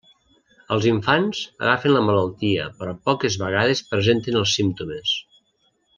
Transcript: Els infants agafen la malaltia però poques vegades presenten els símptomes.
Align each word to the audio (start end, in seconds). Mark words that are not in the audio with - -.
Els 0.75 0.87
infants 0.91 1.41
agafen 1.67 1.93
la 1.95 2.01
malaltia 2.07 2.65
però 2.79 2.97
poques 3.11 3.39
vegades 3.45 3.85
presenten 3.93 4.41
els 4.41 4.57
símptomes. 4.61 5.17